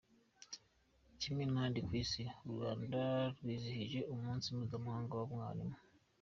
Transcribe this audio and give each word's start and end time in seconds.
Kimwe 1.21 1.43
n'ahandi 1.45 1.79
kw'isi 1.85 2.23
u 2.47 2.47
rwanda 2.53 2.99
rwizihije 3.37 3.99
Umunsi 4.13 4.45
mpuzamahanga 4.55 5.13
w'umwarimu. 5.19 5.77